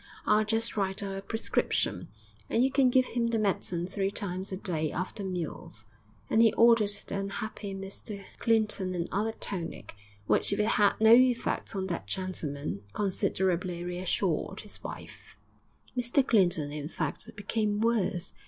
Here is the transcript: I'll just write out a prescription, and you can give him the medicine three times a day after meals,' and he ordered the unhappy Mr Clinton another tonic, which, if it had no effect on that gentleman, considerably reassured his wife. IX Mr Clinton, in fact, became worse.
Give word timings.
I'll 0.25 0.43
just 0.45 0.75
write 0.75 1.03
out 1.03 1.15
a 1.15 1.21
prescription, 1.21 2.07
and 2.49 2.63
you 2.63 2.71
can 2.71 2.89
give 2.89 3.05
him 3.05 3.27
the 3.27 3.37
medicine 3.37 3.85
three 3.85 4.09
times 4.09 4.51
a 4.51 4.57
day 4.57 4.91
after 4.91 5.23
meals,' 5.23 5.85
and 6.27 6.41
he 6.41 6.51
ordered 6.53 6.89
the 7.05 7.19
unhappy 7.19 7.75
Mr 7.75 8.23
Clinton 8.39 8.95
another 8.95 9.31
tonic, 9.33 9.93
which, 10.25 10.51
if 10.51 10.59
it 10.59 10.65
had 10.65 10.93
no 10.99 11.13
effect 11.13 11.75
on 11.75 11.85
that 11.85 12.07
gentleman, 12.07 12.81
considerably 12.93 13.83
reassured 13.83 14.61
his 14.61 14.83
wife. 14.83 15.37
IX 15.95 16.09
Mr 16.09 16.27
Clinton, 16.27 16.71
in 16.71 16.89
fact, 16.89 17.29
became 17.35 17.79
worse. 17.79 18.33